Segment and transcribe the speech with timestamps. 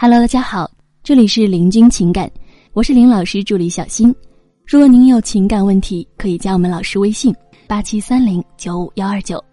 [0.00, 0.70] Hello，大家好，
[1.02, 2.30] 这里是林君情感，
[2.72, 4.14] 我是林老师助理小新。
[4.64, 7.34] 如果您有情感问题，可以加我们老师微信：
[7.66, 9.44] 八七三零九五幺二九，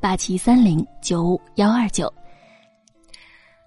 [0.00, 2.08] 八七三零九五幺二九。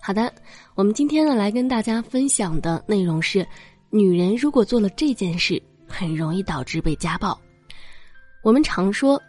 [0.02, 0.34] 好的，
[0.74, 3.46] 我们今天呢来跟大家分享的内容是：
[3.90, 7.38] 女人如果做了这件事，很容易导致被家暴。
[8.42, 9.22] 我们常说，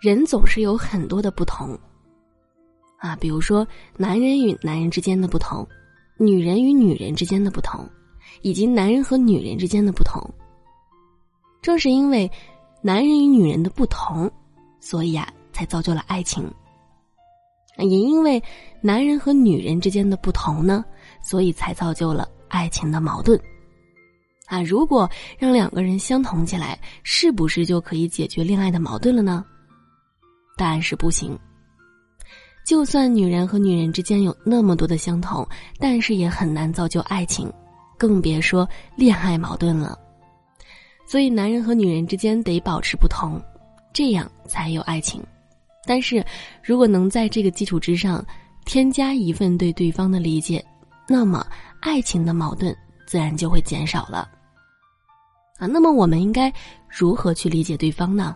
[0.00, 1.78] 人总是有很多的不同。
[2.96, 3.68] 啊，比如说
[3.98, 5.68] 男人与男人之间的不同，
[6.18, 7.88] 女人与女人之间的不同，
[8.42, 10.22] 以及男人和女人之间的不同。
[11.62, 12.30] 正是因为
[12.80, 14.30] 男人与女人的不同，
[14.80, 16.50] 所以啊，才造就了爱情。
[17.78, 18.42] 也因为
[18.80, 20.84] 男人和女人之间的不同呢，
[21.22, 23.38] 所以才造就了爱情的矛盾。
[24.46, 29.44] 啊，如果让两个人相同起来，是不是就可以解决恋爱的矛盾了呢？
[30.56, 31.38] 答案是不行。
[32.66, 35.48] 就算女人和女人之间有那么多的相同，
[35.78, 37.50] 但是也很难造就爱情，
[37.96, 39.96] 更别说恋爱矛盾了。
[41.06, 43.40] 所以，男人和女人之间得保持不同，
[43.92, 45.24] 这样才有爱情。
[45.86, 46.24] 但是，
[46.60, 48.24] 如果能在这个基础之上
[48.64, 50.62] 添加一份对对方的理解，
[51.08, 51.46] 那么
[51.80, 54.28] 爱情的矛盾自然就会减少了。
[55.58, 56.52] 啊，那么我们应该
[56.88, 58.34] 如何去理解对方呢？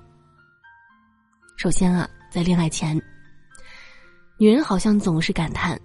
[1.57, 2.97] 首先啊，在恋爱前，
[4.41, 5.79] 女人好像总是感叹：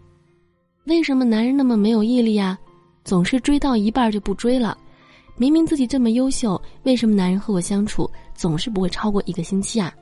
[0.85, 2.57] 为什么男人那么没有毅力啊？
[3.03, 4.77] 总是追到一半就不追了。
[5.35, 9.93] 明明自己这么优秀，为什么男人和我相处总是不会超过一个星期啊？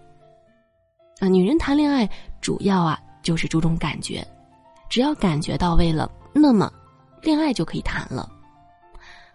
[1.20, 2.08] 啊，女人谈恋爱
[2.42, 4.24] 主要啊就是注重感觉，
[4.88, 6.72] 只要感觉到位了，那么
[7.24, 8.32] 恋爱就可以谈了。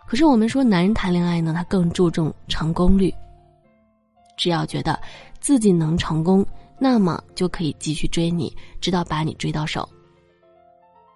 [0.07, 3.13] 可是我们说男人谈恋爱呢，他更注重成功率，
[4.37, 4.97] 只要觉得
[5.41, 6.47] 自己能成功，
[6.79, 9.89] 那么就可以继续追你，直到把你追到手。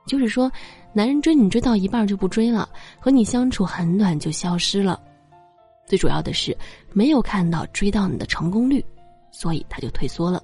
[0.07, 0.51] 就是说。
[0.95, 2.69] 男人追你追到一半就不追了，
[3.01, 5.01] 和你相处很短就消失了。
[5.87, 6.55] 最主要的是
[6.93, 8.85] 没有看到追到你的成功率，
[9.31, 10.43] 所以他就退缩了。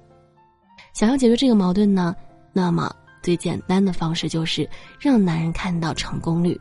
[0.91, 2.15] 想要解决这个矛盾呢，
[2.51, 2.91] 那么
[3.21, 4.67] 最简单的方式就是
[4.99, 6.59] 让男人看到成功率，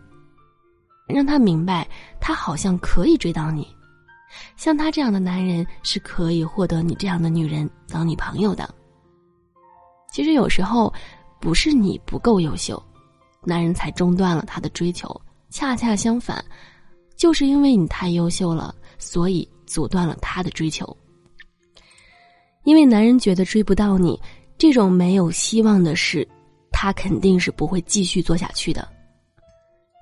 [1.06, 1.88] 让他明白
[2.20, 3.66] 他好像可以追到你。
[4.56, 8.68] 像他这样的男人是可以获得你这样的女人当女朋友的。
[10.12, 10.92] 其实有时候
[11.40, 12.82] 不是你不够优秀。
[13.44, 15.08] 男人才中断了他的追求，
[15.48, 16.44] 恰恰相反，
[17.16, 20.94] 就是因为你太优秀了，所以阻断了他的追求。
[22.64, 24.20] 因为男人觉得追不到你
[24.58, 26.26] 这种没有希望的事，
[26.72, 28.86] 他肯定是不会继续做下去的。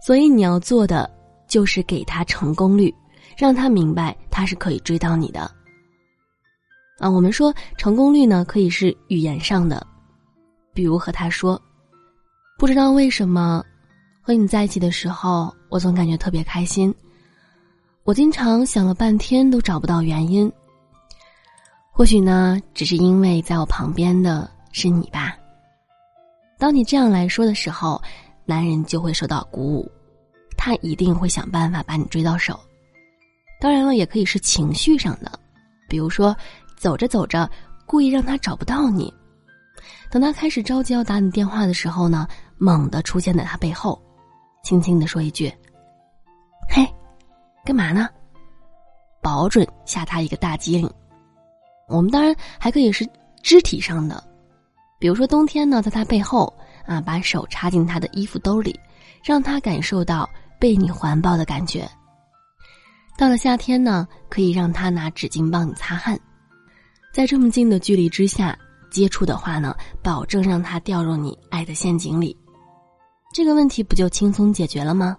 [0.05, 1.09] 所以你要做的
[1.47, 2.93] 就是给他成功率，
[3.37, 5.51] 让他明白他是可以追到你的。
[6.99, 9.87] 啊，我们说成功率呢，可以是语言上的，
[10.75, 11.61] 比如和他说。
[12.59, 13.63] 不知道为什么，
[14.23, 16.95] 和你在一起的时候，我总感觉特别开心。
[18.05, 20.51] 我经常想了半天都找不到原因。
[21.93, 25.37] 或许呢，只是因为在我旁边的是你吧。
[26.59, 28.01] 当你这样来说的时候，
[28.47, 29.91] 男人就会受到鼓舞，
[30.57, 32.59] 他一定会想办法把你追到手。
[33.61, 35.31] 当然了，也可以是情绪上的，
[35.89, 36.37] 比如说
[36.77, 37.49] 走着走着，
[37.87, 39.13] 故意让他找不到你。
[40.11, 42.27] 等他开始着急要打你电话的时候呢？
[42.59, 44.01] 猛地出现在他背后，
[44.65, 45.53] 轻轻的说一句
[46.75, 46.87] ：“嘿，
[47.65, 48.09] 干嘛呢？”
[49.21, 50.91] 保准吓他一个大机灵。
[51.89, 53.07] 我们当然还可以是
[53.43, 54.23] 肢体上的，
[54.99, 56.51] 比如说冬天呢，在他背后
[56.87, 58.79] 啊，把手插进他的衣服兜里，
[59.23, 60.29] 让他感受到
[60.59, 61.87] 被你环抱的感觉。
[63.17, 66.19] 到了夏天呢，可以让他拿纸巾帮你擦汗。
[67.13, 68.57] 在这么近的距离之下
[68.91, 72.37] 接触的话呢，保证让他掉入你爱的陷阱里。
[73.33, 75.17] 这个问题不就轻松解决了吗？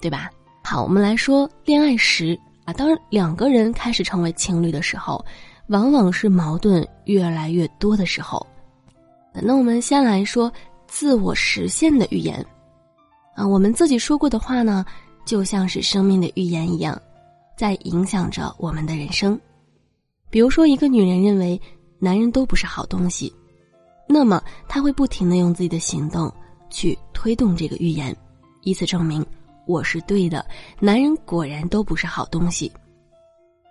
[0.00, 0.28] 对吧？
[0.64, 5.24] 好，我们来说恋爱时啊，当两个人开始成为情侣的时候，
[5.68, 8.44] 往往是矛盾越来越多的时候。
[9.32, 10.52] 那我们先来说
[10.88, 12.44] 自我实现的预言
[13.36, 14.84] 啊，我们自己说过的话呢，
[15.24, 17.00] 就像是生命的预言一样，
[17.58, 19.38] 在影响着我们的人生。
[20.30, 21.60] 比如说，一个女人认为
[21.98, 23.30] 男人都不是好东西，
[24.08, 26.32] 那么她会不停的用自己的行动。
[26.70, 28.14] 去推动这个预言，
[28.60, 29.24] 以此证明
[29.66, 30.44] 我是对的。
[30.78, 32.70] 男人果然都不是好东西。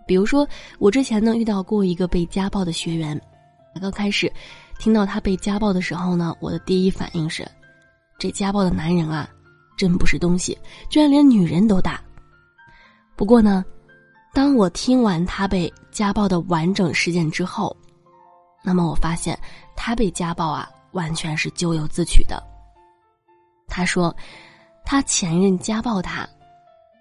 [0.08, 0.48] 比如说，
[0.80, 3.22] 我之前呢遇到过一个被家暴的学员，
[3.80, 4.34] 刚开始
[4.80, 7.48] 听到他被家暴的时候呢，我的第一反应是，
[8.18, 9.30] 这家暴的男人啊，
[9.78, 10.58] 真不是东西，
[10.90, 12.02] 居然连女人都打。
[13.16, 13.64] 不过呢，
[14.34, 17.76] 当我听完他被家暴的完整事件之后，
[18.64, 19.38] 那么我发现
[19.76, 22.42] 他被家暴啊，完全是咎由自取的。
[23.68, 24.16] 他说
[24.86, 26.28] ：“他前任家暴他，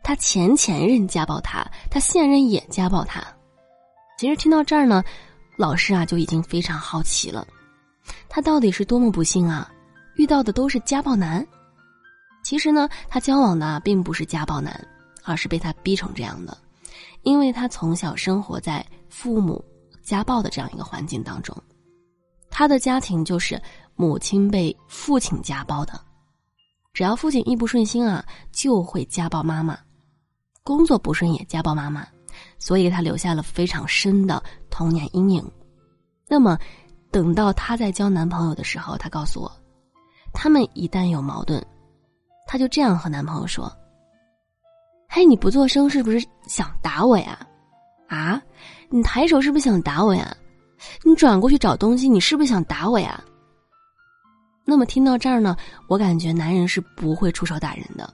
[0.02, 3.22] 他前前任家暴他，他现任也家暴他。
[4.18, 5.04] 其实听到这儿呢，
[5.56, 7.46] 老师啊就已经非常好奇了，
[8.28, 9.70] 他到底是多么不幸啊，
[10.14, 11.46] 遇到的都是家暴男。
[12.42, 14.86] 其实呢，他交往的并不是家暴男，
[15.24, 16.56] 而是被他逼成这样的，
[17.26, 19.62] 因为他从小生活在父母
[20.00, 21.52] 家暴的这样一个环境当中，
[22.48, 23.60] 他的家庭就是
[23.96, 26.00] 母亲被父亲家暴的，
[26.92, 29.76] 只要父亲一不顺心啊，就会家暴妈妈，
[30.62, 32.06] 工作不顺也家暴妈妈，
[32.60, 34.40] 所以他留下了非常深的
[34.70, 35.44] 童年阴影。
[36.28, 36.56] 那么，
[37.10, 39.50] 等到他在交男朋友的时候，他告诉我，
[40.32, 41.60] 他们一旦有矛盾。
[42.46, 43.68] 她就这样和男朋友说
[45.08, 47.38] ：“嘿，你不做声是不是想打我呀？
[48.08, 48.40] 啊，
[48.90, 50.36] 你抬手是不是想打我呀？
[51.04, 53.22] 你转过去找东西，你是不是想打我呀？”
[54.68, 55.56] 那么听到这儿呢，
[55.88, 58.12] 我感觉男人是不会出手打人的。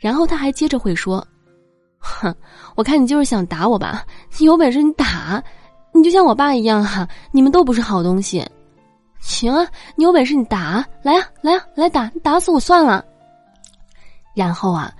[0.00, 1.26] 然后他还接着会说
[1.98, 2.34] ：“哼，
[2.74, 4.06] 我看你就是想打我吧？
[4.38, 5.42] 你有本事你打，
[5.92, 8.46] 你就像我爸一样哈，你们都不是好东西。”
[9.20, 9.66] 行啊，
[9.96, 13.04] 你有本事你打来呀，来呀，来打，你打死我算了。
[14.34, 14.90] 然后啊，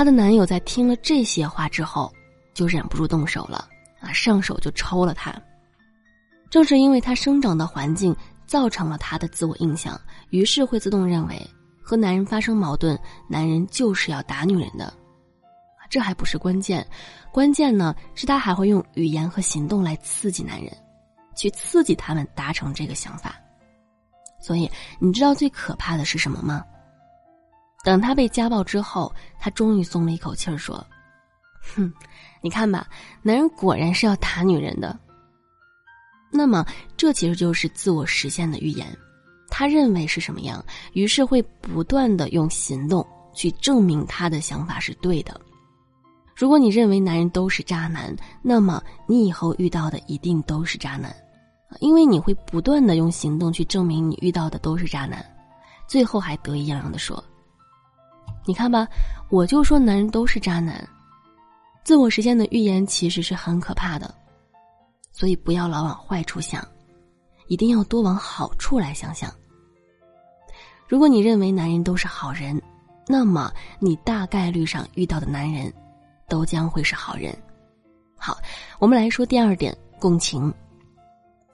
[0.00, 2.10] 她的男友在听了这些话之后，
[2.54, 3.68] 就忍不住动手了
[4.00, 5.30] 啊，上手就抽了她。
[6.48, 8.16] 正是因为她生长的环境
[8.46, 10.00] 造成了她的自我印象，
[10.30, 11.38] 于是会自动认为
[11.82, 12.98] 和男人发生矛盾，
[13.28, 14.90] 男人就是要打女人的。
[15.90, 16.82] 这还不是关键，
[17.30, 20.74] 关键呢是她还会用语言和行动来刺激男人，
[21.36, 23.34] 去刺激他们达成这个想法。
[24.40, 24.66] 所以，
[24.98, 26.64] 你知道最可怕的是什么吗？
[27.82, 30.84] 等他被家暴之后，他终于松了一口气儿，说
[31.74, 31.92] ：“哼，
[32.42, 32.86] 你看吧，
[33.22, 34.98] 男人果然是要打女人的。”
[36.32, 36.64] 那么，
[36.96, 38.86] 这其实就是自我实现的预言。
[39.48, 43.04] 他认为是什么样，于是会不断的用行动
[43.34, 45.40] 去证明他的想法是对的。
[46.36, 51.14] 如果你认为男人都是渣男，那么你以后遇到的一定都是渣男。
[51.78, 55.24] 因为你会不断的用行动去证明你遇到的都是渣男，
[55.86, 57.22] 最后还得意洋洋的说
[58.50, 58.88] ：“你看吧，
[59.28, 60.84] 我就说男人都是渣男。”
[61.86, 64.12] 自我实现的预言其实是很可怕的，
[65.12, 66.66] 所以不要老往坏处想，
[67.46, 69.32] 一定要多往好处来想想。
[70.88, 72.60] 如果你认为男人都是好人，
[73.06, 75.72] 那么你大概率上遇到的男人，
[76.28, 77.32] 都将会是好人。
[78.18, 78.36] 好，
[78.80, 80.52] 我们来说第二点，共情。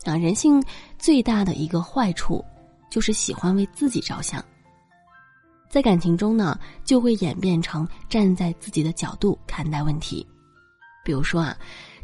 [0.06, 0.64] 啊，人性
[0.98, 2.42] 最大的一个坏处，
[2.90, 4.42] 就是喜欢为自己着想。
[5.76, 10.26] 在感情中呢，就会演变成站在自己的角度看待问题。
[11.04, 11.54] 比如说啊，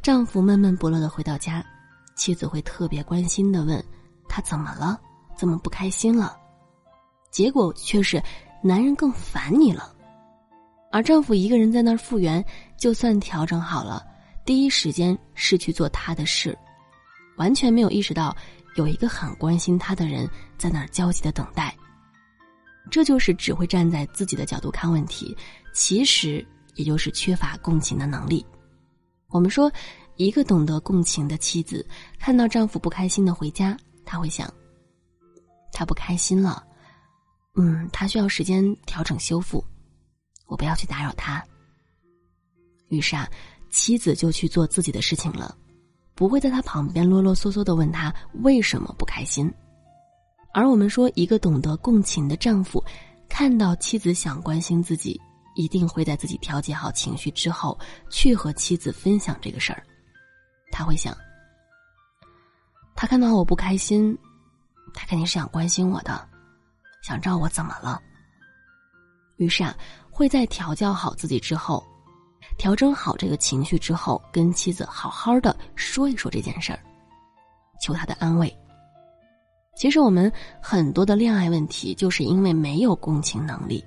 [0.03, 1.65] 丈夫闷闷不乐的回到家，
[2.15, 3.83] 妻子会特别关心的问
[4.29, 5.01] 他怎么了，
[5.35, 6.37] 怎么不开心了？
[7.31, 8.23] 结果却是
[8.63, 9.91] 男人更烦你了，
[10.91, 12.45] 而丈夫一个人在那儿复原，
[12.77, 14.05] 就算调整好了，
[14.45, 16.55] 第一时间是去做他的事。
[17.39, 18.37] 完全没有意识到
[18.77, 20.29] 有一个很关心他的人
[20.59, 21.75] 在那儿焦急的等待，
[22.91, 25.37] 这就是只会站在自己的角度看问题，
[25.73, 28.45] 其实也就是缺乏共情的能力。
[29.29, 29.73] 我们说，
[30.17, 31.87] 一个懂得共情的妻子
[32.19, 34.53] 看到丈夫不开心的回家，他会想，
[35.73, 36.63] 他不开心了，
[37.57, 39.65] 嗯，他需要时间调整修复，
[40.47, 41.43] 我不要去打扰他。
[42.89, 43.27] 于是啊，
[43.71, 45.57] 妻子就去做自己的事情了。
[46.15, 49.51] 不会在他旁边啰啰嗦嗦的问他为什么不开心，
[50.53, 52.85] 而我们说一个懂得共情的丈夫，
[53.29, 55.19] 看到妻子想关心自己，
[55.55, 57.79] 一定会在自己调节好情绪之后，
[58.11, 59.83] 去和妻子分享这个事儿。
[60.71, 61.17] 他会想，
[62.95, 64.17] 他看到我不开心，
[64.93, 66.29] 他肯定是想关心我的，
[67.03, 68.01] 想知道我怎么了。
[69.37, 69.75] 于是啊，
[70.11, 71.83] 会在调教好自己之后。
[72.59, 76.79] 调整好这个情绪之后，跟妻子好好的说一说这件事儿，
[77.81, 78.55] 求他的安慰。
[79.77, 83.85] 其实我们很多的恋爱问题，就是因为没有共情能力。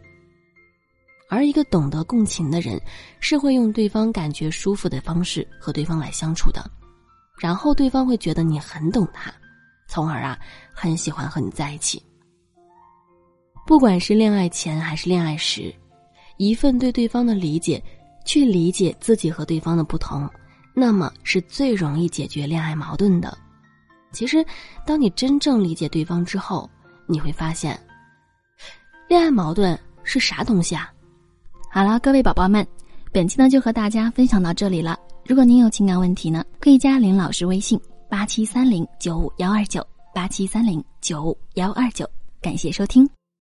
[1.30, 2.80] 而一个懂得共情的人，
[3.20, 6.64] 是会用对方感觉舒服的方式和对方来相处的，
[7.40, 9.34] 然后对方会觉得你很懂他，
[9.88, 10.38] 从而啊
[10.74, 12.02] 很喜欢和你在一起。
[13.66, 15.74] 不管是恋爱前还是恋爱时，
[16.38, 17.84] 一份对对方的理解。
[18.28, 20.28] 去理解自己和对方的不同，
[20.74, 23.38] 那么是最容易解决恋爱矛盾的。
[24.16, 24.44] 其实，
[24.86, 26.70] 当你真正理解对方之后，
[27.06, 27.78] 你会发现，
[29.10, 30.90] 恋爱矛盾是啥东西啊？
[31.70, 32.66] 好了，各位宝宝们，
[33.12, 34.98] 本期呢就和大家分享到这里了。
[35.26, 37.78] 如果您有情感问题呢，可以加林老师微信：
[38.10, 42.10] 八七三零九五幺二九八七三零九五幺二九。
[42.42, 43.08] 感谢收听。